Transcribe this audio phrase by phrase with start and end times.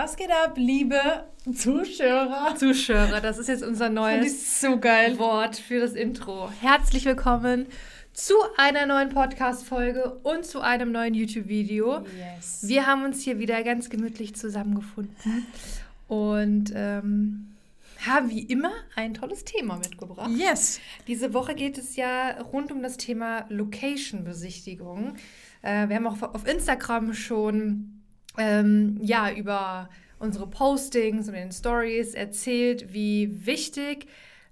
[0.00, 1.00] Was geht ab, liebe
[1.52, 2.54] Zuschauer?
[2.56, 5.18] Zuschauer, das ist jetzt unser neues so geil.
[5.18, 6.52] Wort für das Intro.
[6.60, 7.66] Herzlich willkommen
[8.12, 12.04] zu einer neuen Podcast-Folge und zu einem neuen YouTube-Video.
[12.16, 12.60] Yes.
[12.62, 15.48] Wir haben uns hier wieder ganz gemütlich zusammengefunden
[16.06, 17.56] und ähm,
[18.06, 20.30] haben wie immer ein tolles Thema mitgebracht.
[20.30, 20.78] Yes.
[21.08, 25.16] Diese Woche geht es ja rund um das Thema Location-Besichtigung.
[25.62, 27.97] Äh, wir haben auch auf Instagram schon
[28.38, 34.06] ähm, ja, über unsere Postings und den Stories erzählt, wie wichtig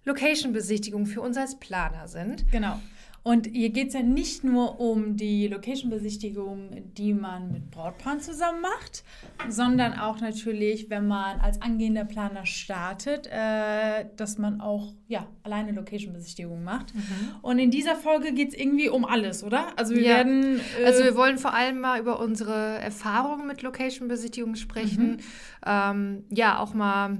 [0.05, 2.51] Location-Besichtigungen für uns als Planer sind.
[2.51, 2.81] Genau.
[3.27, 8.61] Und hier geht es ja nicht nur um die Location-Besichtigung, die man mit Brautpaaren zusammen
[8.61, 9.03] macht,
[9.49, 15.73] sondern auch natürlich, wenn man als angehender Planer startet, äh, dass man auch ja, alleine
[15.73, 16.95] Location-Besichtigung macht.
[16.95, 17.03] Mhm.
[17.43, 19.77] Und in dieser Folge geht es irgendwie um alles, oder?
[19.77, 20.17] Also wir ja.
[20.19, 20.61] werden.
[20.81, 25.15] Äh, also wir wollen vor allem mal über unsere Erfahrungen mit Location-Besichtigung sprechen.
[25.15, 25.19] Mhm.
[25.67, 27.19] Ähm, ja, auch mal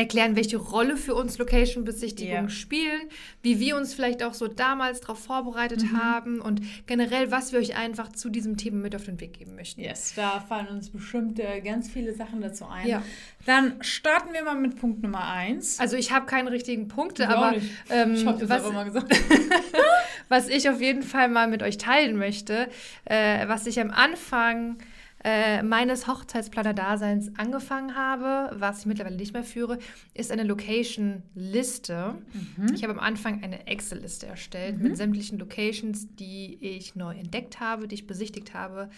[0.00, 2.50] erklären, welche Rolle für uns Location-Besichtigungen yeah.
[2.50, 3.02] spielen,
[3.42, 6.02] wie wir uns vielleicht auch so damals darauf vorbereitet mhm.
[6.02, 9.54] haben und generell, was wir euch einfach zu diesem Thema mit auf den Weg geben
[9.54, 9.80] möchten.
[9.80, 12.86] Yes, da fallen uns bestimmt äh, ganz viele Sachen dazu ein.
[12.86, 13.02] Ja.
[13.46, 15.78] Dann starten wir mal mit Punkt Nummer eins.
[15.78, 17.54] Also ich habe keine richtigen Punkte, aber
[17.90, 19.14] ähm, ich das was, mal gesagt.
[20.28, 22.68] was ich auf jeden Fall mal mit euch teilen möchte,
[23.04, 24.78] äh, was ich am Anfang
[25.22, 29.78] äh, meines Hochzeitsplaner-Daseins angefangen habe, was ich mittlerweile nicht mehr führe,
[30.14, 32.14] ist eine Location-Liste.
[32.56, 32.74] Mhm.
[32.74, 34.82] Ich habe am Anfang eine Excel-Liste erstellt mhm.
[34.82, 38.88] mit sämtlichen Locations, die ich neu entdeckt habe, die ich besichtigt habe,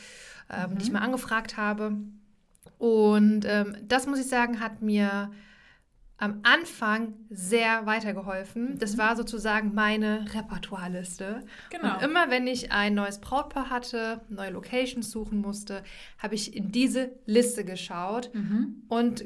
[0.49, 0.79] ähm, mhm.
[0.79, 1.97] die ich mal angefragt habe.
[2.79, 5.33] Und ähm, das muss ich sagen, hat mir
[6.23, 8.79] am Anfang sehr weitergeholfen.
[8.79, 8.99] Das mhm.
[8.99, 11.43] war sozusagen meine Repertoireliste.
[11.69, 11.97] Genau.
[11.97, 15.83] Und immer wenn ich ein neues Brautpaar hatte, neue Locations suchen musste,
[16.19, 18.85] habe ich in diese Liste geschaut mhm.
[18.89, 19.25] und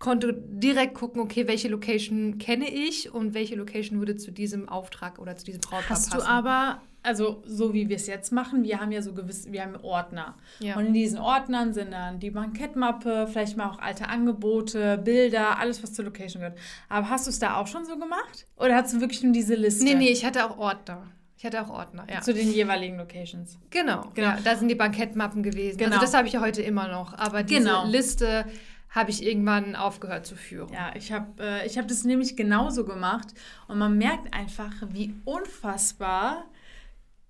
[0.00, 5.20] konnte direkt gucken, okay, welche Location kenne ich und welche Location würde zu diesem Auftrag
[5.20, 6.26] oder zu diesem Brautpaar Hast passen.
[6.26, 9.52] Hast du aber also so wie wir es jetzt machen, wir haben ja so gewisse,
[9.52, 10.36] wir haben Ordner.
[10.60, 10.76] Ja.
[10.76, 15.82] Und in diesen Ordnern sind dann die Bankettmappe, vielleicht mal auch alte Angebote, Bilder, alles,
[15.82, 16.58] was zur Location gehört.
[16.88, 18.46] Aber hast du es da auch schon so gemacht?
[18.56, 19.84] Oder hast du wirklich nur diese Liste?
[19.84, 21.08] Nee, nee, ich hatte auch Ordner.
[21.36, 22.20] Ich hatte auch Ordner, ja.
[22.20, 23.58] Zu den jeweiligen Locations.
[23.70, 24.28] Genau, genau.
[24.28, 25.70] Ja, da sind die Bankettmappen gewesen.
[25.70, 25.96] Also genau.
[25.96, 27.14] Also das habe ich ja heute immer noch.
[27.14, 27.84] Aber diese genau.
[27.84, 28.44] Liste
[28.90, 30.72] habe ich irgendwann aufgehört zu führen.
[30.72, 33.28] Ja, ich habe äh, hab das nämlich genauso gemacht.
[33.66, 36.44] Und man merkt einfach, wie unfassbar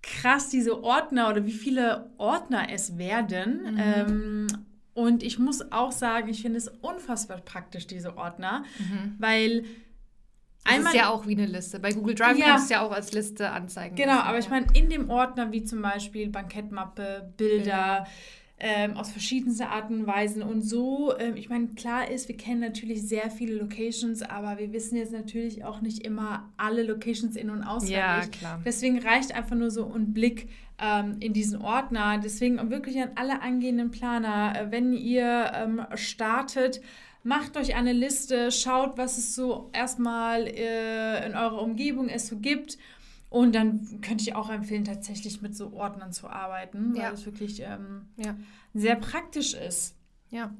[0.02, 3.74] krass diese Ordner oder wie viele Ordner es werden.
[3.74, 3.80] Mhm.
[3.80, 4.46] Ähm,
[4.94, 9.14] und ich muss auch sagen, ich finde es unfassbar praktisch, diese Ordner, mhm.
[9.18, 9.62] weil
[10.64, 11.80] das Einmal, ist ja auch wie eine Liste.
[11.80, 13.96] Bei Google Drive ja, kannst du ja auch als Liste anzeigen.
[13.96, 14.44] Genau, lassen, aber ja.
[14.44, 18.06] ich meine, in dem Ordner, wie zum Beispiel Bankettmappe, Bilder, Bilder
[18.64, 20.40] ähm, aus verschiedensten Arten und Weisen.
[20.40, 24.72] Und so, ähm, ich meine, klar ist, wir kennen natürlich sehr viele Locations, aber wir
[24.72, 27.96] wissen jetzt natürlich auch nicht immer alle Locations in- und auswendig.
[27.96, 28.62] Ja, klar.
[28.64, 32.18] Deswegen reicht einfach nur so ein Blick ähm, in diesen Ordner.
[32.22, 36.80] Deswegen wirklich an alle angehenden Planer, äh, wenn ihr ähm, startet,
[37.24, 42.36] macht euch eine Liste, schaut, was es so erstmal äh, in eurer Umgebung es so
[42.36, 42.78] gibt
[43.32, 47.60] und dann könnte ich auch empfehlen, tatsächlich mit so Ordnern zu arbeiten, weil es wirklich
[47.62, 48.36] ähm, ja.
[48.74, 49.96] sehr praktisch ist.
[50.28, 50.54] Ja.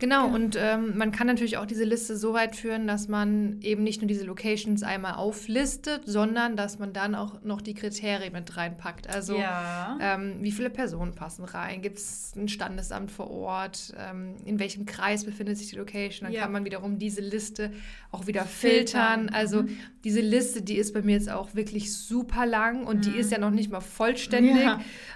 [0.00, 0.34] Genau, ja.
[0.34, 4.00] und ähm, man kann natürlich auch diese Liste so weit führen, dass man eben nicht
[4.00, 9.08] nur diese Locations einmal auflistet, sondern dass man dann auch noch die Kriterien mit reinpackt.
[9.08, 9.98] Also ja.
[10.00, 11.82] ähm, wie viele Personen passen rein?
[11.82, 13.92] Gibt es ein Standesamt vor Ort?
[13.98, 16.26] Ähm, in welchem Kreis befindet sich die Location?
[16.26, 16.42] Dann ja.
[16.42, 17.70] kann man wiederum diese Liste
[18.10, 19.20] auch wieder filtern.
[19.20, 19.34] filtern.
[19.34, 19.76] Also mhm.
[20.02, 23.12] diese Liste, die ist bei mir jetzt auch wirklich super lang und mhm.
[23.12, 24.66] die ist ja noch nicht mal vollständig.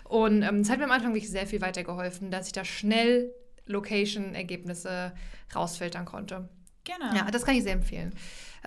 [0.04, 3.32] Und ähm, es hat mir am Anfang wirklich sehr viel weitergeholfen, dass ich da schnell
[3.66, 5.12] Location-Ergebnisse
[5.54, 6.48] rausfiltern konnte.
[6.84, 7.14] Genau.
[7.14, 8.12] Ja, das kann ich sehr empfehlen.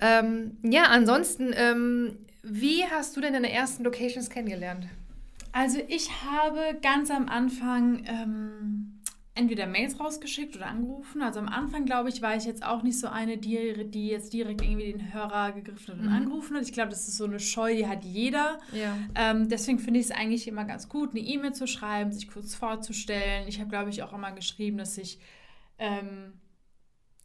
[0.01, 4.87] Ähm, ja, ansonsten, ähm, wie hast du denn deine ersten Locations kennengelernt?
[5.51, 8.76] Also ich habe ganz am Anfang ähm,
[9.37, 11.21] entweder Mails rausgeschickt oder angerufen.
[11.21, 14.33] Also am Anfang, glaube ich, war ich jetzt auch nicht so eine, die, die jetzt
[14.33, 16.13] direkt irgendwie den Hörer gegriffen hat und mhm.
[16.13, 16.63] angerufen hat.
[16.63, 18.59] Ich glaube, das ist so eine Scheu, die hat jeder.
[18.71, 18.97] Ja.
[19.15, 22.55] Ähm, deswegen finde ich es eigentlich immer ganz gut, eine E-Mail zu schreiben, sich kurz
[22.55, 23.47] vorzustellen.
[23.47, 25.19] Ich habe, glaube ich, auch immer geschrieben, dass ich
[25.77, 26.33] ähm,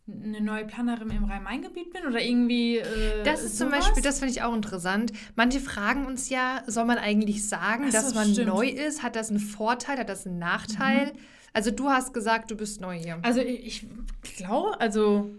[0.08, 2.78] eine neue Planerin im Rhein-Main-Gebiet bin oder irgendwie.
[2.78, 3.70] Äh, das ist sowas?
[3.70, 5.12] zum Beispiel, das finde ich auch interessant.
[5.36, 8.48] Manche fragen uns ja, soll man eigentlich sagen, so, dass man stimmt.
[8.48, 9.02] neu ist?
[9.02, 9.98] Hat das einen Vorteil?
[9.98, 11.12] Hat das einen Nachteil?
[11.12, 11.19] Mhm.
[11.52, 13.19] Also du hast gesagt, du bist neu hier.
[13.22, 13.87] Also ich,
[14.25, 15.31] ich glaube, also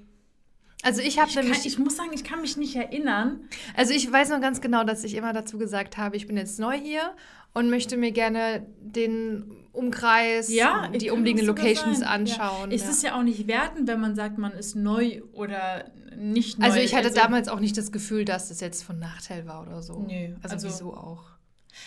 [0.83, 1.65] Also ich habe nämlich.
[1.65, 3.39] ich muss sagen, ich kann mich nicht erinnern.
[3.75, 6.60] Also ich weiß noch ganz genau, dass ich immer dazu gesagt habe, ich bin jetzt
[6.60, 7.13] neu hier
[7.54, 12.69] und möchte mir gerne den Umkreis, ja, die umliegenden Locations anschauen.
[12.69, 12.75] Ja.
[12.75, 15.86] Es ist ja auch nicht wertend, wenn man sagt, man ist neu oder
[16.18, 16.66] nicht neu.
[16.66, 19.62] Also ich hatte also, damals auch nicht das Gefühl, dass das jetzt von Nachteil war
[19.62, 20.06] oder so.
[20.07, 20.36] Nö.
[20.44, 21.32] Also, also wieso auch?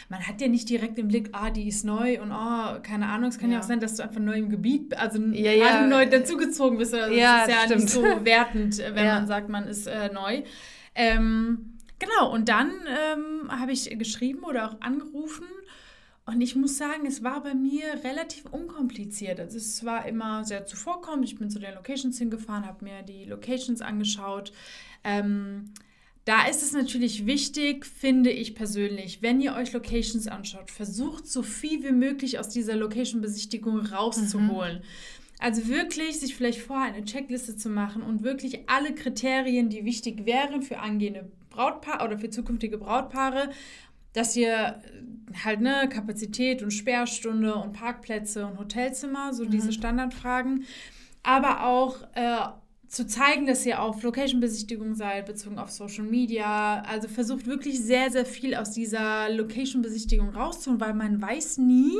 [0.08, 3.30] Man hat ja nicht direkt im Blick, ah, die ist neu und oh, keine Ahnung,
[3.30, 5.86] es kann ja, ja auch sein, dass du einfach neu im Gebiet, also ja, ja.
[5.86, 6.94] neu dazugezogen bist.
[6.94, 7.80] Also ja, das ist ja stimmt.
[7.82, 9.14] nicht so wertend, wenn ja.
[9.14, 10.42] man sagt, man ist äh, neu.
[10.94, 15.46] Ähm, genau, und dann ähm, habe ich geschrieben oder auch angerufen
[16.26, 19.38] und ich muss sagen, es war bei mir relativ unkompliziert.
[19.38, 21.24] Also es war immer sehr zuvorkommend.
[21.24, 24.52] Ich bin zu den Locations hingefahren, habe mir die Locations angeschaut.
[25.04, 25.72] Ähm,
[26.26, 31.43] da ist es natürlich wichtig, finde ich persönlich, wenn ihr euch Locations anschaut, versucht so
[31.44, 34.78] viel wie möglich aus dieser Location-Besichtigung rauszuholen.
[34.78, 34.84] Mhm.
[35.38, 40.26] Also wirklich sich vielleicht vorher eine Checkliste zu machen und wirklich alle Kriterien, die wichtig
[40.26, 43.50] wären für angehende Brautpaare oder für zukünftige Brautpaare,
[44.12, 44.82] dass ihr
[45.44, 49.50] halt ne Kapazität und Sperrstunde und Parkplätze und Hotelzimmer, so mhm.
[49.50, 50.64] diese Standardfragen,
[51.22, 52.49] aber auch äh,
[52.88, 56.82] zu zeigen, dass ihr auf Location-Besichtigung seid, bezogen auf Social Media.
[56.82, 61.96] Also versucht wirklich sehr, sehr viel aus dieser Location-Besichtigung rauszuholen, weil man weiß nie,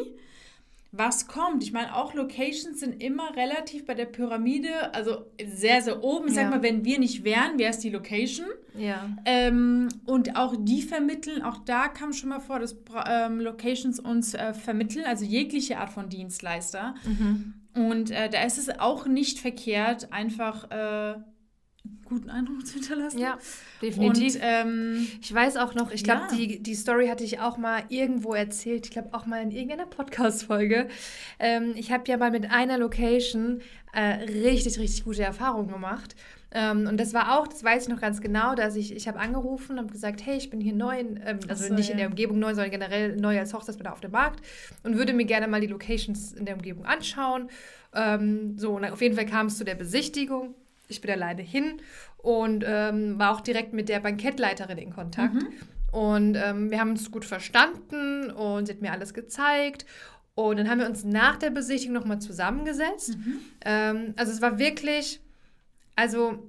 [0.97, 1.63] was kommt.
[1.63, 6.29] Ich meine, auch Locations sind immer relativ bei der Pyramide, also sehr, sehr oben.
[6.29, 6.35] Ja.
[6.35, 8.47] Sag mal, wenn wir nicht wären, wäre es die Location.
[8.77, 9.09] Ja.
[9.25, 12.77] Ähm, und auch die vermitteln, auch da kam schon mal vor, dass
[13.07, 16.95] ähm, Locations uns äh, vermitteln, also jegliche Art von Dienstleister.
[17.05, 17.55] Mhm.
[17.75, 21.15] Und äh, da ist es auch nicht verkehrt, einfach äh,
[22.05, 23.19] guten Eindruck zu hinterlassen.
[23.19, 23.39] Ja,
[23.83, 24.35] definitiv.
[24.35, 26.37] Und, ähm, ich weiß auch noch, ich glaube, ja.
[26.37, 28.87] die, die Story hatte ich auch mal irgendwo erzählt.
[28.87, 30.89] Ich glaube auch mal in irgendeiner Podcast-Folge.
[31.39, 33.61] Ähm, ich habe ja mal mit einer Location
[33.93, 36.15] äh, richtig, richtig gute Erfahrungen gemacht.
[36.53, 39.19] Ähm, und das war auch, das weiß ich noch ganz genau, dass ich, ich habe
[39.19, 41.93] angerufen und habe gesagt, hey, ich bin hier neu, in, ähm, also so, nicht ja.
[41.93, 44.41] in der Umgebung neu, sondern generell neu als Hochzeitsplaner auf dem Markt
[44.83, 47.51] und würde mir gerne mal die Locations in der Umgebung anschauen.
[47.95, 50.55] Ähm, so, und auf jeden Fall kam es zu der Besichtigung.
[50.89, 51.81] Ich bin alleine hin
[52.19, 55.35] und ähm, war auch direkt mit der Bankettleiterin in Kontakt.
[55.35, 55.49] Mhm.
[55.93, 59.87] Und ähm, wir haben uns gut verstanden und sie hat mir alles gezeigt.
[60.35, 63.17] Und dann haben wir uns nach der Besichtigung nochmal zusammengesetzt.
[63.17, 63.39] Mhm.
[63.65, 65.21] Ähm, also es war wirklich
[65.97, 66.47] also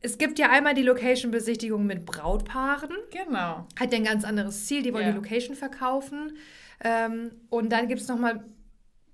[0.00, 2.90] es gibt ja einmal die Location-Besichtigung mit Brautpaaren.
[3.10, 3.66] Genau.
[3.78, 5.10] Hat ja ein ganz anderes Ziel, die wollen ja.
[5.10, 6.36] die Location verkaufen.
[6.82, 8.44] Ähm, und dann gibt es nochmal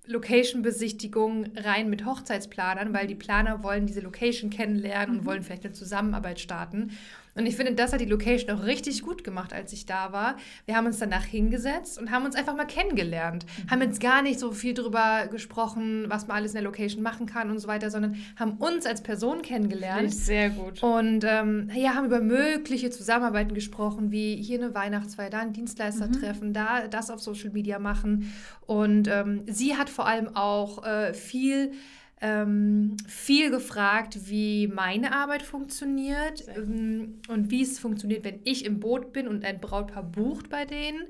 [0.06, 5.20] Location-Besichtigung rein mit Hochzeitsplanern, weil die Planer wollen diese Location kennenlernen mhm.
[5.20, 6.90] und wollen vielleicht eine Zusammenarbeit starten.
[7.34, 10.36] Und ich finde, das hat die Location auch richtig gut gemacht, als ich da war.
[10.66, 13.46] Wir haben uns danach hingesetzt und haben uns einfach mal kennengelernt.
[13.46, 13.70] Mhm.
[13.70, 17.26] Haben jetzt gar nicht so viel drüber gesprochen, was man alles in der Location machen
[17.26, 20.14] kann und so weiter, sondern haben uns als Person kennengelernt.
[20.14, 20.82] Sehr gut.
[20.82, 26.08] Und ähm, ja, haben über mögliche Zusammenarbeiten gesprochen, wie hier eine Weihnachtsfeier, da ein Dienstleister
[26.08, 26.12] mhm.
[26.12, 28.32] treffen, da das auf Social Media machen.
[28.66, 31.72] Und ähm, sie hat vor allem auch äh, viel
[32.22, 38.78] ähm, viel gefragt, wie meine Arbeit funktioniert ähm, und wie es funktioniert, wenn ich im
[38.78, 41.02] Boot bin und ein Brautpaar bucht bei denen.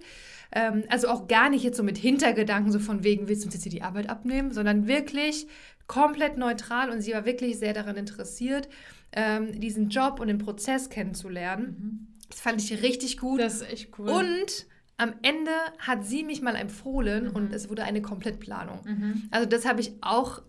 [0.52, 3.54] Ähm, also auch gar nicht jetzt so mit Hintergedanken, so von wegen, willst du uns
[3.54, 5.46] jetzt hier die Arbeit abnehmen, sondern wirklich
[5.86, 8.70] komplett neutral und sie war wirklich sehr daran interessiert,
[9.12, 11.76] ähm, diesen Job und den Prozess kennenzulernen.
[11.78, 12.06] Mhm.
[12.30, 13.38] Das fand ich richtig gut.
[13.38, 14.08] Das ist echt cool.
[14.08, 14.66] Und
[14.96, 17.36] am Ende hat sie mich mal empfohlen mhm.
[17.36, 18.80] und es wurde eine Komplettplanung.
[18.86, 19.22] Mhm.
[19.30, 20.40] Also das habe ich auch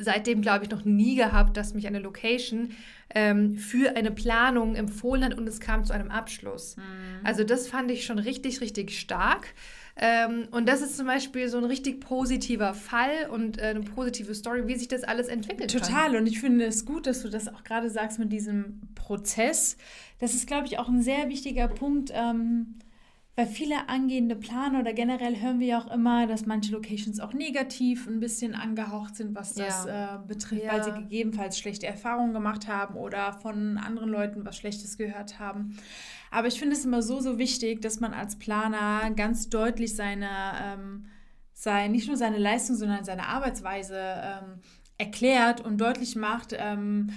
[0.00, 2.70] seitdem, glaube ich, noch nie gehabt, dass mich eine Location
[3.14, 6.76] ähm, für eine Planung empfohlen hat und es kam zu einem Abschluss.
[6.76, 6.82] Mhm.
[7.24, 9.48] Also das fand ich schon richtig, richtig stark.
[9.96, 14.34] Ähm, und das ist zum Beispiel so ein richtig positiver Fall und äh, eine positive
[14.34, 16.12] Story, wie sich das alles entwickelt Total.
[16.12, 16.16] Kann.
[16.16, 19.76] Und ich finde es gut, dass du das auch gerade sagst mit diesem Prozess.
[20.18, 22.10] Das ist, glaube ich, auch ein sehr wichtiger Punkt.
[22.14, 22.76] Ähm,
[23.40, 27.32] weil viele angehende Planer oder generell hören wir ja auch immer, dass manche Locations auch
[27.32, 30.16] negativ ein bisschen angehaucht sind, was das ja.
[30.16, 30.72] äh, betrifft, ja.
[30.74, 35.78] weil sie gegebenenfalls schlechte Erfahrungen gemacht haben oder von anderen Leuten was Schlechtes gehört haben.
[36.30, 40.28] Aber ich finde es immer so, so wichtig, dass man als Planer ganz deutlich seine,
[40.62, 41.06] ähm,
[41.54, 44.60] sein, nicht nur seine Leistung, sondern seine Arbeitsweise ähm,
[44.98, 47.08] erklärt und deutlich macht, ähm,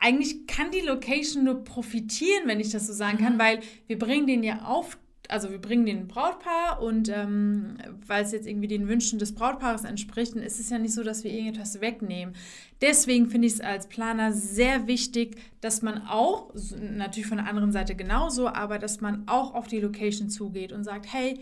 [0.00, 3.38] eigentlich kann die Location nur profitieren, wenn ich das so sagen kann, mhm.
[3.38, 8.32] weil wir bringen den ja auf also wir bringen den Brautpaar und ähm, weil es
[8.32, 11.80] jetzt irgendwie den Wünschen des Brautpaares entspricht, ist es ja nicht so, dass wir irgendetwas
[11.80, 12.34] wegnehmen.
[12.80, 17.72] Deswegen finde ich es als Planer sehr wichtig, dass man auch, natürlich von der anderen
[17.72, 21.40] Seite genauso, aber dass man auch auf die Location zugeht und sagt, hey,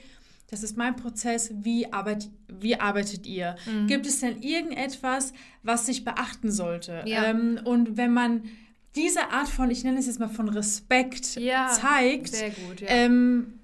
[0.50, 3.56] das ist mein Prozess, wie, arbeit, wie arbeitet ihr?
[3.66, 3.86] Mhm.
[3.86, 7.02] Gibt es denn irgendetwas, was sich beachten sollte?
[7.06, 7.24] Ja.
[7.24, 8.42] Ähm, und wenn man
[8.94, 12.88] diese Art von, ich nenne es jetzt mal von Respekt ja, zeigt, sehr gut, ja.
[12.88, 13.54] ähm,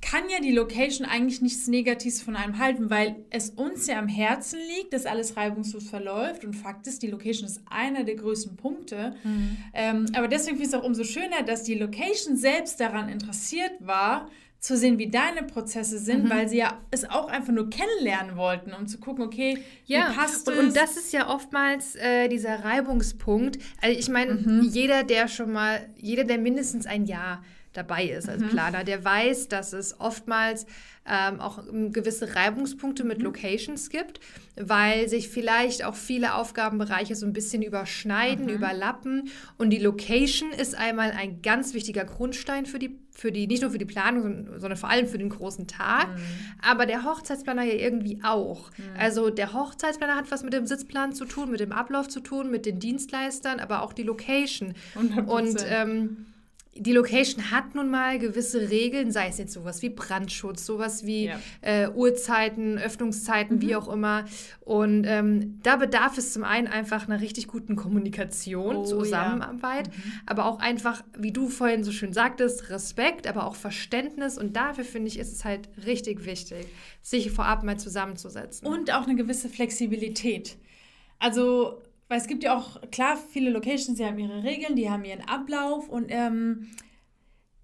[0.00, 4.08] kann ja die Location eigentlich nichts Negatives von einem halten, weil es uns ja am
[4.08, 6.44] Herzen liegt, dass alles reibungslos verläuft.
[6.44, 9.14] Und Fakt ist, die Location ist einer der größten Punkte.
[9.22, 9.56] Mhm.
[9.74, 13.72] Ähm, aber deswegen finde ich es auch umso schöner, dass die Location selbst daran interessiert
[13.80, 14.28] war,
[14.60, 16.30] zu sehen, wie deine Prozesse sind, mhm.
[16.30, 20.10] weil sie ja es auch einfach nur kennenlernen wollten, um zu gucken, okay, ja.
[20.10, 20.60] wie passt und, es?
[20.60, 23.58] Und das ist ja oftmals äh, dieser Reibungspunkt.
[23.80, 24.68] Also ich meine, mhm.
[24.70, 27.42] jeder, der schon mal, jeder, der mindestens ein Jahr
[27.72, 28.48] dabei ist als mhm.
[28.48, 30.66] Planer, der weiß, dass es oftmals
[31.10, 33.24] ähm, auch gewisse Reibungspunkte mit mhm.
[33.24, 34.20] Locations gibt,
[34.56, 38.52] weil sich vielleicht auch viele Aufgabenbereiche so ein bisschen überschneiden, mhm.
[38.52, 39.30] überlappen.
[39.56, 43.70] Und die Location ist einmal ein ganz wichtiger Grundstein für die, für die, nicht nur
[43.70, 46.08] für die Planung, sondern vor allem für den großen Tag.
[46.08, 46.20] Mhm.
[46.62, 48.70] Aber der Hochzeitsplaner ja irgendwie auch.
[48.76, 48.84] Mhm.
[48.98, 52.50] Also der Hochzeitsplaner hat was mit dem Sitzplan zu tun, mit dem Ablauf zu tun,
[52.50, 54.74] mit den Dienstleistern, aber auch die Location.
[54.96, 55.26] 100%.
[55.26, 56.26] Und ähm,
[56.80, 61.26] die Location hat nun mal gewisse Regeln, sei es jetzt sowas wie Brandschutz, sowas wie
[61.26, 61.38] ja.
[61.60, 63.60] äh, Uhrzeiten, Öffnungszeiten, mhm.
[63.60, 64.24] wie auch immer.
[64.60, 69.92] Und ähm, da bedarf es zum einen einfach einer richtig guten Kommunikation, oh, Zusammenarbeit, ja.
[69.92, 70.12] mhm.
[70.24, 74.38] aber auch einfach, wie du vorhin so schön sagtest, Respekt, aber auch Verständnis.
[74.38, 76.66] Und dafür finde ich, ist es halt richtig wichtig,
[77.02, 78.66] sich vorab mal zusammenzusetzen.
[78.66, 80.56] Und auch eine gewisse Flexibilität.
[81.18, 85.04] Also weil es gibt ja auch, klar, viele Locations, die haben ihre Regeln, die haben
[85.04, 86.66] ihren Ablauf und ähm,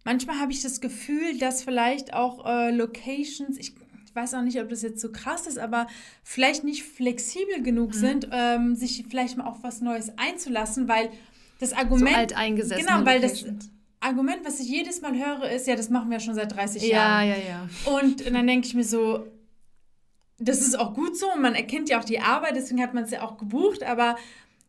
[0.04, 3.74] manchmal habe ich das Gefühl, dass vielleicht auch äh, Locations, ich,
[4.04, 5.88] ich, weiß auch nicht, ob das jetzt so krass ist, aber
[6.22, 7.98] vielleicht nicht flexibel genug mhm.
[7.98, 11.10] sind, ähm, sich vielleicht mal auf was Neues einzulassen, weil
[11.58, 12.10] das Argument.
[12.10, 12.86] So alt eingesetzt.
[12.86, 13.66] Genau, weil Locations.
[13.66, 13.70] das.
[13.98, 16.88] Argument, was ich jedes Mal höre, ist, ja, das machen wir schon seit 30 ja,
[16.88, 17.28] Jahren.
[17.28, 17.92] Ja, ja, ja.
[17.92, 19.26] Und, und dann denke ich mir so,
[20.38, 23.04] das ist auch gut so und man erkennt ja auch die Arbeit, deswegen hat man
[23.04, 24.16] es ja auch gebucht, aber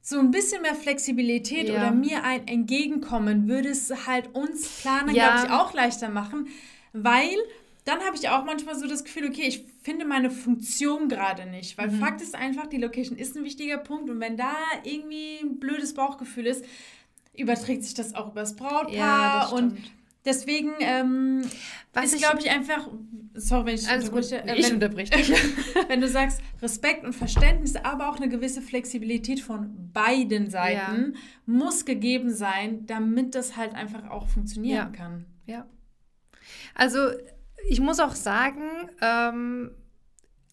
[0.01, 1.75] so ein bisschen mehr Flexibilität ja.
[1.75, 5.35] oder mir ein Entgegenkommen würde es halt uns Planer, ja.
[5.35, 6.47] glaube ich, auch leichter machen,
[6.93, 7.35] weil
[7.83, 11.77] dann habe ich auch manchmal so das Gefühl, okay, ich finde meine Funktion gerade nicht,
[11.77, 11.99] weil mhm.
[11.99, 15.93] Fakt ist einfach, die Location ist ein wichtiger Punkt und wenn da irgendwie ein blödes
[15.93, 16.65] Bauchgefühl ist,
[17.35, 19.77] überträgt sich das auch übers Brautpaar ja, und
[20.27, 21.41] Deswegen ähm,
[21.93, 22.89] Was ist, glaube ich, einfach,
[23.33, 25.31] sorry, wenn ich Alles unterbreche, äh, ich unterbreche dich.
[25.87, 31.19] wenn du sagst Respekt und Verständnis, aber auch eine gewisse Flexibilität von beiden Seiten ja.
[31.45, 34.97] muss gegeben sein, damit das halt einfach auch funktionieren ja.
[34.97, 35.25] kann.
[35.45, 35.65] Ja.
[36.75, 37.09] Also
[37.69, 38.63] ich muss auch sagen,
[39.01, 39.71] ähm,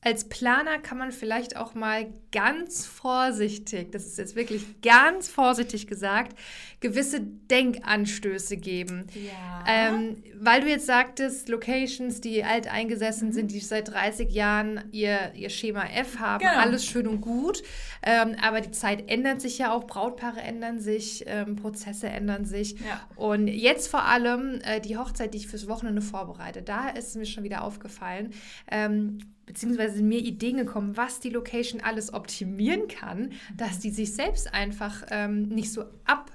[0.05, 5.87] als Planer kann man vielleicht auch mal ganz vorsichtig, das ist jetzt wirklich ganz vorsichtig
[5.87, 6.37] gesagt,
[6.81, 9.07] gewisse Denkanstöße geben.
[9.15, 9.65] Ja.
[9.67, 13.33] Ähm, weil du jetzt sagtest, Locations, die alteingesessen mhm.
[13.33, 16.61] sind, die seit 30 Jahren ihr, ihr Schema F haben, genau.
[16.61, 17.63] alles schön und gut.
[18.03, 22.79] Ähm, aber die Zeit ändert sich ja auch, Brautpaare ändern sich, ähm, Prozesse ändern sich.
[22.81, 23.09] Ja.
[23.17, 27.25] Und jetzt vor allem äh, die Hochzeit, die ich fürs Wochenende vorbereite, da ist mir
[27.25, 28.35] schon wieder aufgefallen,
[28.71, 34.15] ähm, beziehungsweise sind mir Ideen gekommen, was die Location alles optimieren kann, dass die sich
[34.15, 36.31] selbst einfach ähm, nicht so ab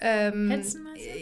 [0.00, 0.62] ähm,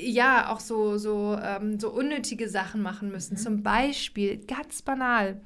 [0.02, 3.34] ja, auch so, so, ähm, so unnötige Sachen machen müssen.
[3.34, 3.38] Mhm.
[3.38, 5.40] Zum Beispiel, ganz banal,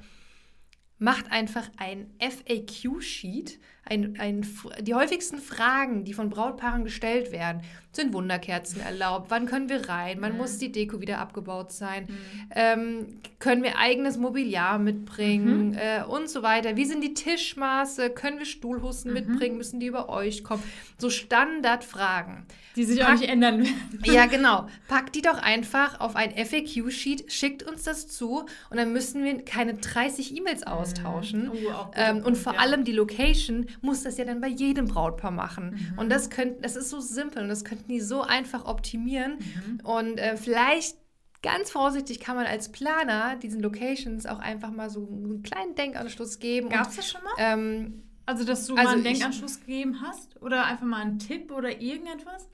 [0.97, 4.47] macht einfach ein FAQ-Sheet ein, ein,
[4.81, 7.61] die häufigsten Fragen, die von Brautpaaren gestellt werden,
[7.93, 9.29] sind Wunderkerzen erlaubt?
[9.29, 10.17] Wann können wir rein?
[10.21, 10.37] Wann mhm.
[10.37, 12.05] muss die Deko wieder abgebaut sein?
[12.07, 12.15] Mhm.
[12.55, 13.07] Ähm,
[13.39, 15.71] können wir eigenes Mobiliar mitbringen?
[15.71, 15.77] Mhm.
[15.77, 16.77] Äh, und so weiter.
[16.77, 18.11] Wie sind die Tischmaße?
[18.11, 19.17] Können wir Stuhlhusten mhm.
[19.19, 19.57] mitbringen?
[19.57, 20.63] Müssen die über euch kommen?
[20.97, 22.45] So Standardfragen.
[22.77, 23.75] Die sich Pack, auch nicht ändern werden.
[24.05, 24.67] Ja, genau.
[24.87, 29.43] Packt die doch einfach auf ein FAQ-Sheet, schickt uns das zu und dann müssen wir
[29.43, 30.67] keine 30 E-Mails mhm.
[30.67, 31.51] austauschen.
[31.51, 32.59] Oh, ähm, und vor ja.
[32.59, 35.71] allem die Location muss das ja dann bei jedem Brautpaar machen.
[35.93, 35.99] Mhm.
[35.99, 39.37] Und das, könnt, das ist so simpel und das könnten die so einfach optimieren.
[39.39, 39.85] Mhm.
[39.85, 40.97] Und äh, vielleicht
[41.41, 46.39] ganz vorsichtig kann man als Planer diesen Locations auch einfach mal so einen kleinen Denkanschluss
[46.39, 46.69] geben.
[46.69, 47.33] Gab es das schon mal?
[47.37, 50.41] Ähm, also, dass du also mal einen Denkanschluss gegeben hast?
[50.41, 52.47] Oder einfach mal einen Tipp oder irgendetwas?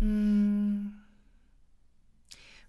[0.00, 0.94] Hm.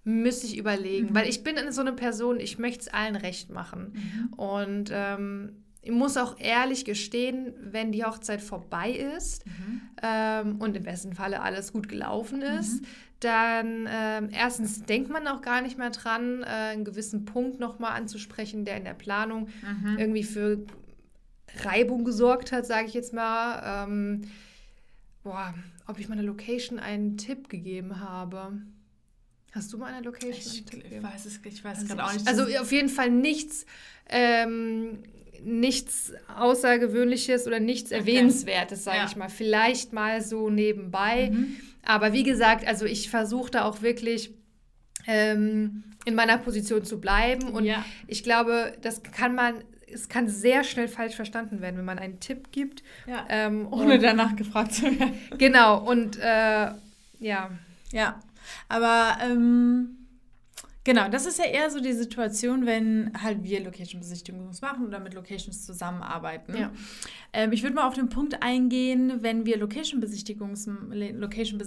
[0.03, 1.15] Müsste ich überlegen, mhm.
[1.15, 3.93] weil ich bin so eine Person, ich möchte es allen recht machen.
[3.93, 4.33] Mhm.
[4.33, 9.81] Und ähm, ich muss auch ehrlich gestehen, wenn die Hochzeit vorbei ist mhm.
[10.01, 12.87] ähm, und im besten Falle alles gut gelaufen ist, mhm.
[13.21, 17.93] dann ähm, erstens denkt man auch gar nicht mehr dran, äh, einen gewissen Punkt nochmal
[17.93, 19.97] anzusprechen, der in der Planung mhm.
[19.97, 20.65] irgendwie für
[21.63, 23.85] Reibung gesorgt hat, sage ich jetzt mal.
[23.87, 24.23] Ähm,
[25.23, 25.53] boah,
[25.87, 28.61] ob ich meiner Location einen Tipp gegeben habe.
[29.51, 30.31] Hast du mal eine Location?
[30.31, 32.27] Ich, ich weiß es, ich weiß also gerade auch nicht.
[32.27, 33.65] Also auf jeden Fall nichts.
[34.07, 34.99] Ähm,
[35.43, 38.01] nichts Außergewöhnliches oder nichts okay.
[38.01, 39.05] Erwähnenswertes, sage ja.
[39.05, 39.29] ich mal.
[39.29, 41.31] Vielleicht mal so nebenbei.
[41.31, 41.55] Mhm.
[41.83, 44.33] Aber wie gesagt, also ich versuche da auch wirklich
[45.07, 47.49] ähm, in meiner Position zu bleiben.
[47.49, 47.83] Und ja.
[48.07, 49.55] ich glaube, das kann man,
[49.91, 52.83] es kann sehr schnell falsch verstanden werden, wenn man einen Tipp gibt.
[53.07, 53.25] Ja.
[53.29, 55.13] Ähm, Ohne danach gefragt zu werden.
[55.37, 56.71] Genau, und äh,
[57.19, 57.51] ja.
[57.91, 58.19] Ja,
[58.67, 59.98] aber ähm,
[60.85, 65.13] Genau, das ist ja eher so die Situation, wenn halt wir Location-Besichtigungen machen oder mit
[65.13, 66.55] Locations zusammenarbeiten.
[66.55, 66.71] Ja.
[67.33, 70.55] Ähm, ich würde mal auf den Punkt eingehen, wenn wir Location-Besichtigungen
[71.19, 71.61] Location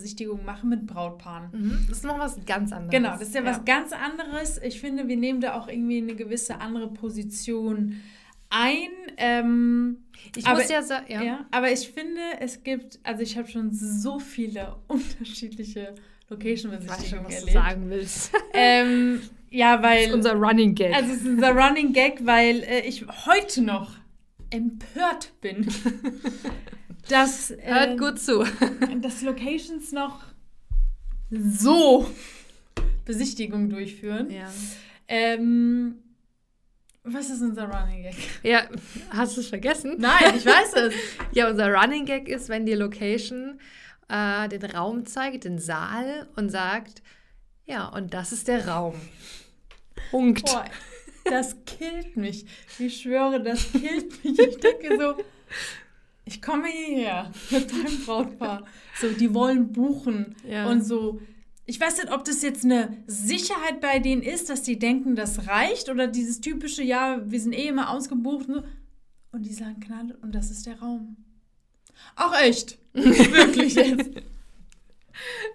[0.44, 1.50] machen mit Brautpaaren.
[1.52, 1.84] Mhm.
[1.88, 2.90] Das ist noch was ganz anderes.
[2.90, 4.58] Genau, das ist ja, ja, was ganz anderes.
[4.62, 8.00] Ich finde, wir nehmen da auch irgendwie eine gewisse andere Position
[8.48, 8.90] ein.
[9.18, 10.04] Ähm,
[10.36, 11.22] ich aber, muss ja sagen, ja.
[11.22, 11.46] ja.
[11.50, 15.94] Aber ich finde, es gibt, also ich habe schon so viele unterschiedliche
[16.32, 17.40] Location-Besichtigung erlebt.
[17.40, 18.32] Was du sagen willst.
[18.52, 19.20] Ähm,
[19.50, 19.98] ja, weil.
[19.98, 20.94] Das ist unser Running Gag.
[20.94, 23.92] Also, es ist unser Running Gag, weil äh, ich heute noch
[24.50, 25.66] empört bin,
[27.08, 27.50] dass.
[27.50, 28.44] Äh, Hört gut zu.
[29.00, 30.20] dass Locations noch
[31.30, 32.10] so
[33.04, 34.30] Besichtigungen durchführen.
[34.30, 34.50] Ja.
[35.08, 35.96] Ähm,
[37.04, 38.14] was ist unser Running Gag?
[38.42, 38.62] Ja,
[39.10, 39.96] hast du es vergessen?
[39.98, 40.94] Nein, ich weiß es.
[41.32, 43.58] ja, unser Running Gag ist, wenn die Location
[44.12, 47.02] äh, den Raum zeigt, den Saal und sagt,
[47.64, 48.94] ja, und das ist der Raum.
[50.10, 50.44] Punkt.
[50.44, 50.64] Boah,
[51.24, 52.44] das killt mich.
[52.78, 54.38] Ich schwöre, das killt mich.
[54.38, 55.14] Ich denke so,
[56.26, 58.66] ich komme hierher mit meinem Brautpaar.
[59.00, 60.68] So, die wollen buchen ja.
[60.68, 61.20] und so.
[61.64, 65.46] Ich weiß nicht, ob das jetzt eine Sicherheit bei denen ist, dass die denken, das
[65.46, 68.48] reicht oder dieses typische, ja, wir sind eh immer ausgebucht.
[69.30, 71.16] Und die sagen knall und das ist der Raum.
[72.16, 72.78] Ach echt?
[72.92, 74.10] Wirklich jetzt?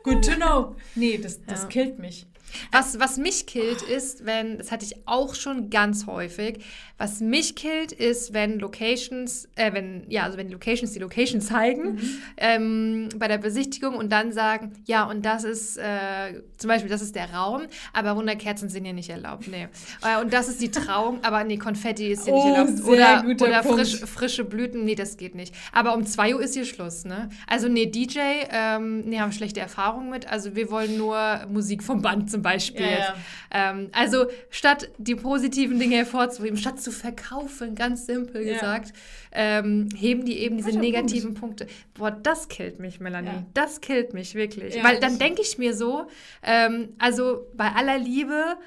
[0.04, 0.76] Good to know.
[0.96, 1.68] Nee, das, das ja.
[1.68, 2.26] killt mich.
[2.72, 6.60] Was, was mich killt, ist, wenn, das hatte ich auch schon ganz häufig,
[6.98, 11.96] was mich killt, ist, wenn Locations, äh, wenn, ja, also wenn Locations die Location zeigen
[11.96, 12.10] mhm.
[12.38, 17.02] ähm, bei der Besichtigung und dann sagen, ja, und das ist, äh, zum Beispiel, das
[17.02, 17.64] ist der Raum,
[17.94, 19.48] aber Wunderkerzen sind hier nicht erlaubt.
[19.48, 19.68] Nee.
[20.04, 22.88] Äh, und das ist die Trauung, aber nee, Konfetti ist hier oh, nicht erlaubt.
[22.88, 25.54] Oder, oder frisch, frische Blüten, nee, das geht nicht.
[25.72, 27.30] Aber um 2 Uhr ist hier Schluss, ne?
[27.46, 30.28] Also, nee, DJ, ähm, nee, haben schlechte Erfahrungen mit.
[30.28, 32.86] Also, wir wollen nur Musik vom Band zum Beispiel.
[32.86, 33.16] Ja, ja.
[33.52, 38.54] Ähm, also, statt die positiven Dinge hervorzuheben, statt zu verkaufen, ganz simpel ja.
[38.54, 38.94] gesagt,
[39.32, 41.40] ähm, heben die eben diese negativen gut.
[41.40, 41.68] Punkte.
[41.94, 43.46] Boah, das killt mich, Melanie.
[43.54, 44.84] Das killt mich wirklich.
[44.84, 46.08] Weil dann denke ich mir so,
[46.44, 48.58] ähm, also bei aller Liebe,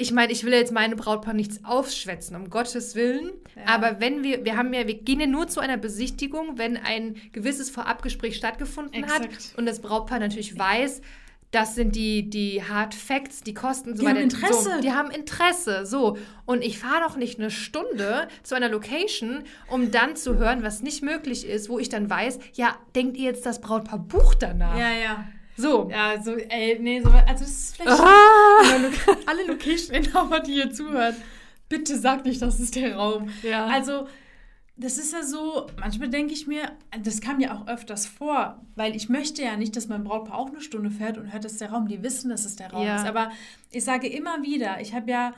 [0.00, 3.32] ich meine, ich will jetzt meine Brautpaar nichts aufschwätzen, um Gottes Willen.
[3.56, 3.62] Ja.
[3.66, 7.16] Aber wenn wir, wir haben ja, wir gehen ja nur zu einer Besichtigung, wenn ein
[7.32, 9.24] gewisses Vorabgespräch stattgefunden Exakt.
[9.24, 11.02] hat und das Brautpaar natürlich weiß,
[11.50, 14.74] das sind die, die Hard Facts, die Kosten so die Haben Interesse.
[14.76, 15.86] So, die haben Interesse.
[15.86, 16.18] So.
[16.44, 20.82] Und ich fahre doch nicht eine Stunde zu einer Location, um dann zu hören, was
[20.82, 24.78] nicht möglich ist, wo ich dann weiß, ja, denkt ihr jetzt, das Brautpaar bucht danach?
[24.78, 25.24] Ja, ja.
[25.56, 25.88] So.
[25.90, 29.16] Ja, so, ey, nee, so, also das ist vielleicht ah.
[29.26, 31.16] alle Location-Inhaber, die hier zuhören,
[31.68, 33.30] bitte sagt nicht, das ist der Raum.
[33.42, 33.66] Ja.
[33.66, 34.06] Also,
[34.78, 36.70] das ist ja so, manchmal denke ich mir,
[37.02, 40.48] das kam ja auch öfters vor, weil ich möchte ja nicht, dass mein Brautpaar auch
[40.48, 41.88] eine Stunde fährt und hört, das ist der Raum.
[41.88, 42.96] Die wissen, dass es der Raum ja.
[42.96, 43.06] ist.
[43.06, 43.30] Aber
[43.72, 45.34] ich sage immer wieder, ich habe ja,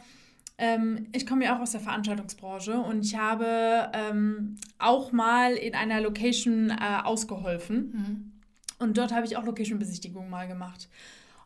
[0.59, 5.75] ähm, ich komme ja auch aus der Veranstaltungsbranche und ich habe ähm, auch mal in
[5.75, 7.77] einer Location äh, ausgeholfen.
[7.77, 8.33] Mhm.
[8.79, 10.89] Und dort habe ich auch Location-Besichtigungen mal gemacht.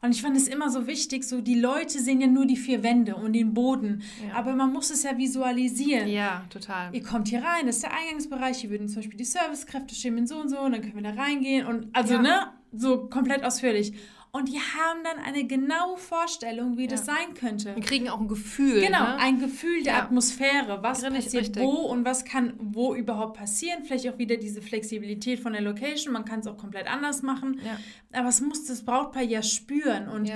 [0.04, 2.82] Und ich fand es immer so wichtig, so die Leute sehen ja nur die vier
[2.82, 4.02] Wände und den Boden.
[4.28, 4.34] Ja.
[4.34, 6.08] Aber man muss es ja visualisieren.
[6.08, 6.94] Ja, total.
[6.94, 10.26] Ihr kommt hier rein, das ist der Eingangsbereich, hier würden zum Beispiel die Servicekräfte stehen
[10.26, 12.22] so und so und dann können wir da reingehen und also, ja.
[12.22, 13.94] ne, so komplett ausführlich.
[14.34, 16.90] Und die haben dann eine genaue Vorstellung, wie ja.
[16.90, 17.76] das sein könnte.
[17.76, 18.80] Wir kriegen auch ein Gefühl.
[18.80, 19.16] Genau, ne?
[19.20, 20.02] ein Gefühl der ja.
[20.02, 20.82] Atmosphäre.
[20.82, 21.62] Was Richtig, passiert richtig.
[21.62, 23.84] wo und was kann wo überhaupt passieren.
[23.84, 26.12] Vielleicht auch wieder diese Flexibilität von der Location.
[26.12, 27.60] Man kann es auch komplett anders machen.
[27.64, 27.78] Ja.
[28.18, 30.08] Aber es muss das Brautpaar ja spüren.
[30.08, 30.28] Und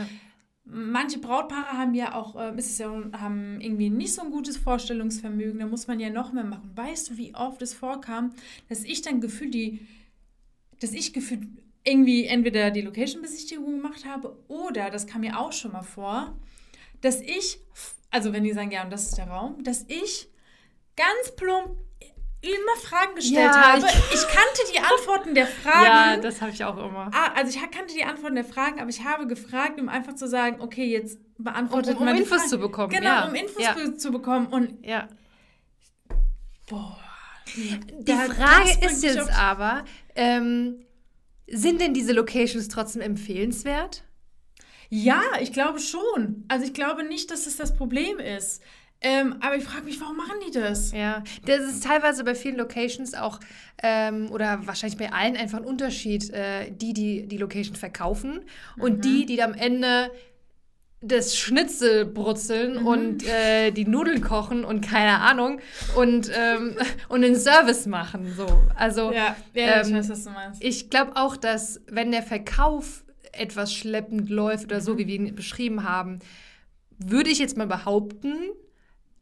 [0.63, 4.59] manche Brautpaare haben ja auch, äh, ist es ja, haben irgendwie nicht so ein gutes
[4.59, 5.59] Vorstellungsvermögen.
[5.59, 6.71] Da muss man ja noch mehr machen.
[6.77, 8.31] Weißt du, wie oft es vorkam,
[8.69, 9.89] dass ich dann gefühlt die,
[10.79, 11.49] dass ich gefühlt
[11.89, 16.37] irgendwie entweder die Location-Besichtigung gemacht habe oder, das kam mir auch schon mal vor,
[17.01, 17.61] dass ich,
[18.11, 20.29] also wenn die sagen, ja, und das ist der Raum, dass ich
[20.97, 21.79] ganz plump
[22.41, 23.87] immer Fragen gestellt ja, habe.
[23.87, 25.85] Ich, ich, kannte die Antworten der Fragen.
[25.85, 27.11] Ja, das habe ich auch immer.
[27.13, 30.29] Ah, also ich kannte die Antworten der Fragen, aber ich habe gefragt, um einfach zu
[30.29, 32.49] sagen, okay, jetzt beantwortet um, um, um Infos Fragen.
[32.49, 32.91] zu bekommen.
[32.91, 33.29] Genau, ja.
[33.29, 33.95] um Infos ja.
[33.97, 34.47] zu bekommen.
[34.47, 35.09] Und ja.
[36.69, 37.01] Boah.
[37.57, 40.85] Die Frage ist jetzt aber, ähm,
[41.51, 44.05] sind denn diese Locations trotzdem empfehlenswert?
[44.91, 46.45] Ja, ich glaube schon.
[46.49, 48.63] Also ich glaube nicht, dass es das Problem ist.
[49.01, 50.91] Ähm, aber ich frage mich, warum machen die das?
[50.91, 53.39] Ja, das ist teilweise bei vielen Locations auch,
[53.81, 58.41] ähm, oder wahrscheinlich bei allen einfach ein Unterschied, äh, die, die die Location verkaufen
[58.77, 58.83] mhm.
[58.83, 60.11] und die, die am Ende
[61.01, 62.87] das Schnitzel brutzeln mhm.
[62.87, 65.61] und äh, die Nudeln kochen und keine Ahnung
[65.97, 66.77] und, ähm,
[67.09, 68.35] und den Service machen.
[68.37, 68.47] So.
[68.75, 70.01] Also, ja, ja ähm,
[70.61, 70.67] ich.
[70.67, 74.83] Ich glaube auch, dass wenn der Verkauf etwas schleppend läuft oder mhm.
[74.83, 76.19] so, wie wir ihn beschrieben haben,
[76.99, 78.35] würde ich jetzt mal behaupten,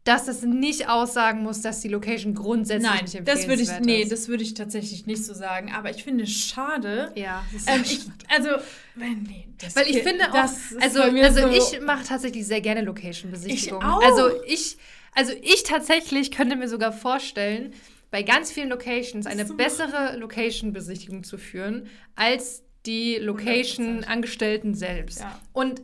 [0.07, 4.05] dass das nicht aussagen muss, dass die Location grundsätzlich Nein, nicht das würde ich nee,
[4.05, 5.73] das würde ich tatsächlich nicht so sagen.
[5.73, 7.11] Aber ich finde es schade.
[7.15, 8.49] Ja, ähm, ich, also
[8.95, 10.49] nee, weil ich finde auch,
[10.81, 13.85] also, also so ich mache tatsächlich sehr gerne Location-Besichtigungen.
[13.85, 14.77] Also ich,
[15.13, 17.73] also ich tatsächlich könnte mir sogar vorstellen,
[18.09, 25.19] bei ganz vielen Locations eine bessere Location-Besichtigung zu führen als die Location-Angestellten selbst.
[25.19, 25.37] Ja.
[25.51, 25.81] Und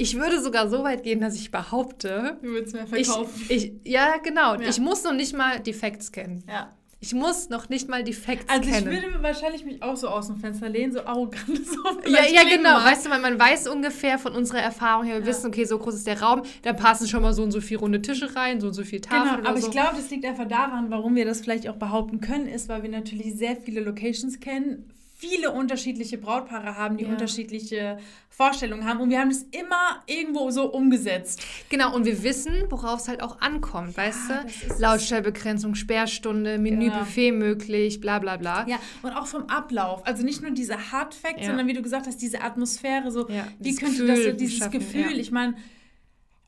[0.00, 2.38] ich würde sogar so weit gehen, dass ich behaupte.
[2.40, 3.46] Du würdest mehr verkaufen.
[3.50, 4.54] Ich, ich, ja, genau.
[4.54, 4.68] Ja.
[4.68, 6.42] Ich muss noch nicht mal die Facts kennen.
[6.48, 6.74] Ja.
[7.02, 8.88] Ich muss noch nicht mal die Facts also kennen.
[8.88, 12.10] Also ich würde wahrscheinlich mich auch so aus dem Fenster lehnen, so arrogant so.
[12.10, 12.74] Ja, ja, genau.
[12.74, 12.92] Mag.
[12.92, 15.26] Weißt du, man, man weiß ungefähr von unserer Erfahrung her, wir ja.
[15.26, 17.80] wissen, okay, so groß ist der Raum, da passen schon mal so und so viele
[17.80, 19.36] runde Tische rein, so und so viele Tafeln.
[19.36, 19.66] Genau, aber so.
[19.66, 22.82] ich glaube, das liegt einfach daran, warum wir das vielleicht auch behaupten können, ist, weil
[22.82, 27.10] wir natürlich sehr viele Locations kennen, viele unterschiedliche Brautpaare haben, die ja.
[27.10, 27.98] unterschiedliche
[28.30, 29.00] Vorstellungen haben.
[29.00, 31.42] Und wir haben es immer irgendwo so umgesetzt.
[31.68, 34.74] Genau, und wir wissen, worauf es halt auch ankommt, ja, weißt du?
[34.78, 37.32] Lautstärbegrenzung, Sperrstunde, Menübuffet ja.
[37.32, 38.66] möglich, bla bla bla.
[38.66, 40.06] Ja, und auch vom Ablauf.
[40.06, 43.74] Also nicht nur diese Hard Facts, sondern wie du gesagt hast, diese Atmosphäre, so wie
[43.74, 45.54] könnte Gefühl das so, dieses schaffen, Gefühl, ich meine,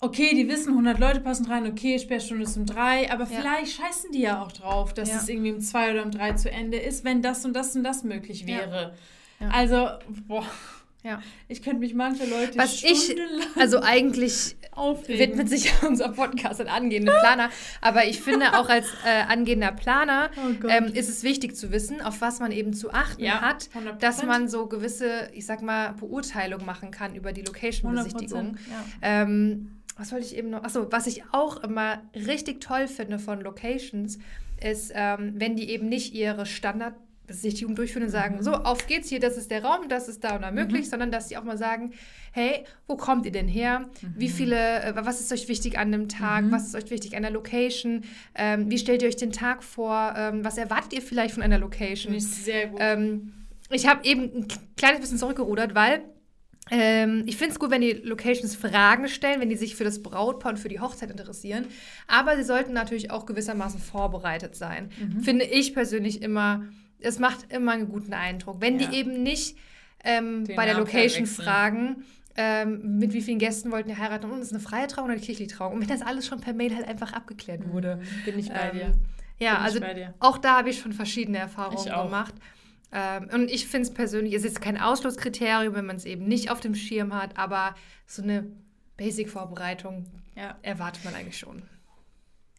[0.02, 3.40] okay, die wissen, 100 Leute passen rein, okay, Sperrstunde ist um drei, aber ja.
[3.40, 5.16] vielleicht scheißen die ja auch drauf, dass ja.
[5.16, 7.84] es irgendwie um zwei oder um drei zu Ende ist, wenn das und das und
[7.84, 8.94] das möglich wäre.
[9.40, 9.48] Ja.
[9.48, 9.88] Also,
[10.26, 10.44] boah.
[11.04, 11.20] Ja.
[11.48, 13.16] Ich könnte mich manche Leute Was ich,
[13.56, 15.18] also eigentlich aufregen.
[15.18, 20.30] widmet sich unser Podcast an angehende Planer, aber ich finde auch als äh, angehender Planer
[20.36, 23.68] oh ähm, ist es wichtig zu wissen, auf was man eben zu achten ja, hat,
[23.74, 23.98] 100%.
[23.98, 28.56] dass man so gewisse, ich sag mal, Beurteilungen machen kann über die Location-Besichtigung.
[28.70, 28.84] Ja.
[29.02, 30.64] Ähm, was wollte ich eben noch?
[30.64, 34.18] Achso, was ich auch immer richtig toll finde von Locations,
[34.62, 38.42] ist, ähm, wenn die eben nicht ihre Standardbesichtigung durchführen und sagen, mhm.
[38.42, 40.90] so, auf geht's hier, das ist der Raum, das ist da und da möglich, mhm.
[40.90, 41.92] sondern dass sie auch mal sagen,
[42.32, 43.80] hey, wo kommt ihr denn her?
[43.80, 44.14] Mhm.
[44.16, 46.44] Wie viele, äh, was ist euch wichtig an dem Tag?
[46.44, 46.52] Mhm.
[46.52, 48.02] Was ist euch wichtig an der Location?
[48.34, 50.14] Ähm, wie stellt ihr euch den Tag vor?
[50.16, 52.18] Ähm, was erwartet ihr vielleicht von einer Location?
[52.18, 52.78] Sehr gut.
[52.80, 53.32] Ähm,
[53.70, 56.02] ich habe eben ein kleines bisschen zurückgerudert, weil
[56.70, 60.02] ähm, ich finde es gut, wenn die Locations Fragen stellen, wenn die sich für das
[60.02, 61.66] Brautpaar und für die Hochzeit interessieren.
[62.06, 64.90] Aber sie sollten natürlich auch gewissermaßen vorbereitet sein.
[64.98, 65.22] Mhm.
[65.22, 66.64] Finde ich persönlich immer,
[67.00, 68.60] es macht immer einen guten Eindruck.
[68.60, 68.86] Wenn ja.
[68.86, 69.56] die eben nicht
[70.04, 72.04] ähm, bei der Location fragen,
[72.36, 75.14] ähm, mit wie vielen Gästen wollten ihr heiraten und ist es eine freie Trauung oder
[75.14, 75.74] eine kirchliche Trauung?
[75.74, 77.96] Und wenn das alles schon per Mail halt einfach abgeklärt wurde.
[77.96, 78.24] Mhm.
[78.24, 78.92] Bin ich bei ähm, dir.
[79.38, 79.80] Ja, Bin also
[80.20, 82.34] auch da habe ich schon verschiedene Erfahrungen gemacht.
[82.92, 86.50] Ähm, und ich finde es persönlich, es ist kein Ausschlusskriterium, wenn man es eben nicht
[86.50, 87.74] auf dem Schirm hat, aber
[88.06, 88.46] so eine
[88.96, 90.04] Basic-Vorbereitung
[90.36, 90.56] ja.
[90.62, 91.62] erwartet man eigentlich schon.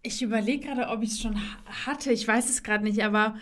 [0.02, 1.40] Ich überlege gerade, ob ich es schon
[1.86, 2.12] hatte.
[2.12, 3.36] Ich weiß es gerade nicht, aber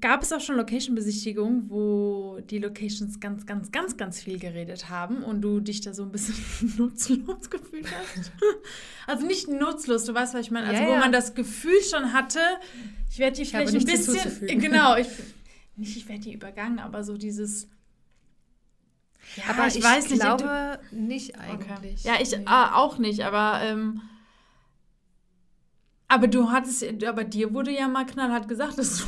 [0.00, 5.24] gab es auch schon Location-Besichtigungen, wo die Locations ganz, ganz, ganz, ganz viel geredet haben
[5.24, 6.36] und du dich da so ein bisschen
[6.78, 8.32] nutzlos gefühlt hast?
[9.06, 10.68] also nicht nutzlos, du weißt, was ich meine.
[10.68, 11.00] Also ja, wo ja.
[11.00, 12.40] man das Gefühl schon hatte,
[13.10, 14.60] ich werde die vielleicht ein bisschen.
[14.60, 15.08] Genau, ich,
[15.78, 17.68] nicht, ich werde die übergangen, aber so dieses.
[19.36, 20.20] Ja, aber ich, ich weiß nicht.
[20.20, 22.04] glaube du, nicht eigentlich.
[22.04, 22.08] Okay.
[22.08, 22.44] Ja, ich nee.
[22.44, 23.60] äh, auch nicht, aber.
[23.62, 24.02] Ähm,
[26.08, 29.04] aber du hattest, aber dir wurde ja mal knallhart gesagt, dass du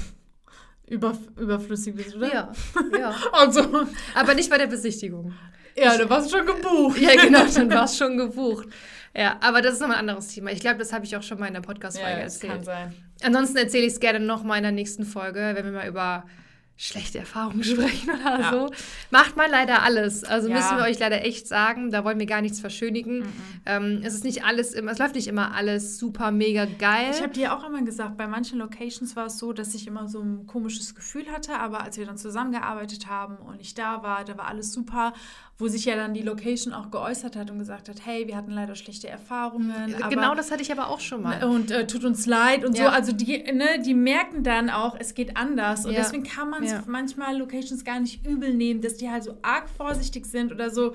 [0.95, 2.33] über, überflüssig bist, oder?
[2.33, 2.53] Ja,
[2.99, 3.15] ja.
[3.33, 3.87] also.
[4.15, 5.33] Aber nicht bei der Besichtigung.
[5.77, 6.99] Ja, du warst schon gebucht.
[6.99, 8.69] Ja, genau, dann warst schon gebucht.
[9.17, 10.53] Ja, aber das ist nochmal ein anderes Thema.
[10.53, 12.53] Ich glaube, das habe ich auch schon mal in der Podcast-Folge ja, erzählt.
[12.53, 12.95] Kann sein.
[13.23, 16.25] Ansonsten erzähle ich es gerne nochmal in der nächsten Folge, wenn wir mal über
[16.81, 18.51] schlechte Erfahrungen sprechen oder ja.
[18.51, 18.71] so.
[19.11, 20.25] Macht man leider alles.
[20.25, 20.57] Also ja.
[20.57, 23.19] müssen wir euch leider echt sagen, da wollen wir gar nichts verschönigen.
[23.19, 23.33] Mhm.
[23.66, 27.11] Ähm, es ist nicht alles, immer, es läuft nicht immer alles super mega geil.
[27.11, 30.09] Ich habe dir auch immer gesagt, bei manchen Locations war es so, dass ich immer
[30.09, 34.25] so ein komisches Gefühl hatte, aber als wir dann zusammengearbeitet haben und ich da war,
[34.25, 35.12] da war alles super
[35.61, 38.51] wo sich ja dann die Location auch geäußert hat und gesagt hat, hey, wir hatten
[38.51, 39.95] leider schlechte Erfahrungen.
[40.09, 41.45] Genau, das hatte ich aber auch schon mal.
[41.45, 42.85] Und äh, tut uns leid und ja.
[42.85, 42.90] so.
[42.90, 45.85] Also die, ne, die merken dann auch, es geht anders.
[45.85, 46.85] Und deswegen kann man ja.
[46.87, 50.95] manchmal Locations gar nicht übel nehmen, dass die halt so arg vorsichtig sind oder so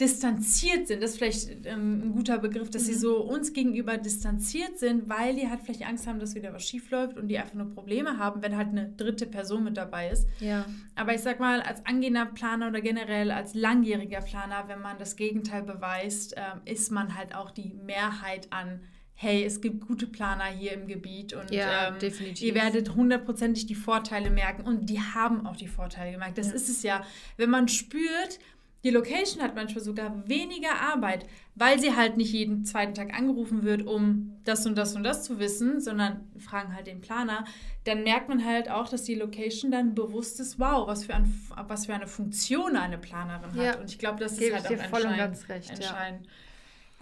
[0.00, 1.02] distanziert sind.
[1.02, 2.86] Das ist vielleicht ähm, ein guter Begriff, dass mhm.
[2.86, 6.66] sie so uns gegenüber distanziert sind, weil die halt vielleicht Angst haben, dass wieder was
[6.66, 10.08] schief läuft und die einfach nur Probleme haben, wenn halt eine dritte Person mit dabei
[10.08, 10.26] ist.
[10.40, 10.64] Ja.
[10.94, 15.16] Aber ich sag mal, als angehender Planer oder generell als langjähriger Planer, wenn man das
[15.16, 18.80] Gegenteil beweist, äh, ist man halt auch die Mehrheit an
[19.22, 22.42] hey, es gibt gute Planer hier im Gebiet und ja, ähm, definitiv.
[22.42, 26.38] ihr werdet hundertprozentig die Vorteile merken und die haben auch die Vorteile gemerkt.
[26.38, 26.54] Das ja.
[26.54, 27.04] ist es ja,
[27.36, 28.38] wenn man spürt,
[28.82, 33.62] die Location hat manchmal sogar weniger Arbeit, weil sie halt nicht jeden zweiten Tag angerufen
[33.62, 37.44] wird, um das und das und das zu wissen, sondern fragen halt den Planer.
[37.84, 41.30] Dann merkt man halt auch, dass die Location dann bewusst ist, wow, was für, ein,
[41.68, 43.74] was für eine Funktion eine Planerin hat.
[43.74, 43.78] Ja.
[43.78, 45.48] Und ich glaube, das ist halt auch voll entscheidend.
[45.50, 46.26] Recht, entscheidend.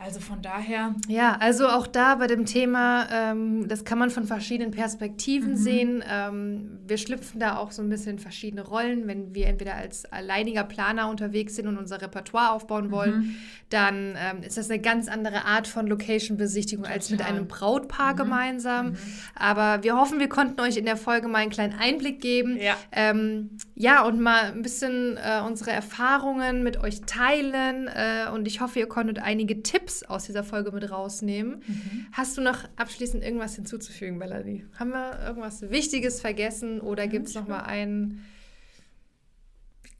[0.00, 0.94] Also von daher.
[1.08, 5.56] Ja, also auch da bei dem Thema, ähm, das kann man von verschiedenen Perspektiven mhm.
[5.56, 6.04] sehen.
[6.08, 9.08] Ähm, wir schlüpfen da auch so ein bisschen in verschiedene Rollen.
[9.08, 13.36] Wenn wir entweder als alleiniger Planer unterwegs sind und unser Repertoire aufbauen wollen, mhm.
[13.70, 18.18] dann ähm, ist das eine ganz andere Art von Location-Besichtigung als mit einem Brautpaar mhm.
[18.18, 18.86] gemeinsam.
[18.90, 18.96] Mhm.
[19.34, 22.56] Aber wir hoffen, wir konnten euch in der Folge mal einen kleinen Einblick geben.
[22.56, 27.88] Ja, ähm, ja und mal ein bisschen äh, unsere Erfahrungen mit euch teilen.
[27.88, 31.62] Äh, und ich hoffe, ihr konntet einige Tipps Tipps aus dieser Folge mit rausnehmen.
[31.66, 32.06] Mhm.
[32.12, 34.66] Hast du noch abschließend irgendwas hinzuzufügen, Melanie?
[34.78, 38.24] Haben wir irgendwas Wichtiges vergessen oder mhm, gibt es noch mal einen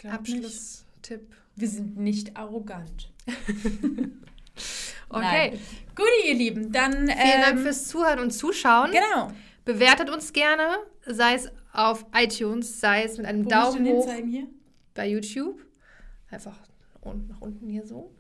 [0.09, 1.35] Abschlusstipp?
[1.57, 3.13] Wir sind nicht arrogant.
[5.09, 5.51] okay.
[5.51, 5.59] Nein.
[5.95, 8.93] Gut, ihr Lieben, dann vielen ähm, Dank fürs Zuhören und Zuschauen.
[8.93, 9.33] Genau.
[9.65, 14.47] Bewertet uns gerne, sei es auf iTunes, sei es mit einem Wo Daumen hoch hier?
[14.95, 15.61] bei YouTube.
[16.31, 16.57] Einfach
[17.05, 18.13] nach unten hier so.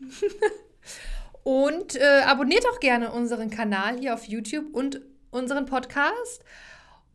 [1.44, 6.42] Und äh, abonniert auch gerne unseren Kanal hier auf YouTube und unseren Podcast.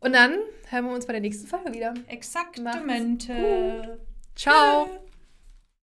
[0.00, 0.38] Und dann
[0.70, 1.94] hören wir uns bei der nächsten Folge wieder.
[2.06, 3.98] Exaktamente.
[4.36, 4.88] Ciao.